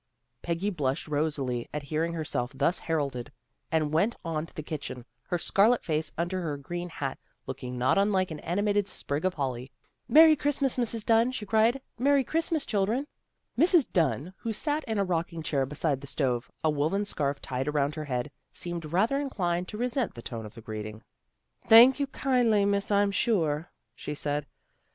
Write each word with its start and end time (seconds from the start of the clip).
Peggy 0.41 0.71
blushed 0.71 1.07
rosily, 1.07 1.69
at 1.71 1.83
hearing 1.83 2.13
herself 2.13 2.51
thus 2.55 2.79
heralded, 2.79 3.31
and 3.71 3.93
went 3.93 4.15
on 4.25 4.47
to 4.47 4.53
the 4.55 4.63
kitchen, 4.63 5.05
her 5.27 5.37
scarlet 5.37 5.83
face 5.83 6.11
under 6.17 6.41
her 6.41 6.57
green 6.57 6.89
hat, 6.89 7.19
looking 7.45 7.77
not 7.77 7.99
unlike 7.99 8.31
an 8.31 8.39
animated 8.39 8.87
sprig 8.87 9.25
of 9.25 9.35
holly." 9.35 9.71
Merry 10.07 10.35
Christmas, 10.35 10.75
Mrs. 10.75 11.05
Dunn," 11.05 11.31
she 11.31 11.45
cried," 11.45 11.81
Merry 11.99 12.23
Christmas, 12.23 12.65
children." 12.65 13.05
Mrs. 13.55 13.91
Dunn 13.93 14.33
who 14.37 14.51
sat 14.51 14.83
in 14.85 14.97
a 14.97 15.03
rocking 15.03 15.43
chair 15.43 15.67
beside 15.67 16.01
the 16.01 16.07
stove, 16.07 16.49
a 16.63 16.69
woollen 16.71 17.05
scarf 17.05 17.39
tied 17.39 17.67
around 17.67 17.93
her 17.93 18.05
head, 18.05 18.31
seemed 18.51 18.85
rather 18.91 19.19
inclined 19.19 19.67
to 19.67 19.77
resent 19.77 20.15
the 20.15 20.23
tone 20.23 20.47
of 20.47 20.55
the 20.55 20.61
greeting." 20.61 21.03
Thank 21.69 21.99
you 21.99 22.07
kindly, 22.07 22.65
Miss 22.65 22.89
I'm 22.89 23.11
sure," 23.11 23.69
she 23.93 24.15
said. 24.15 24.47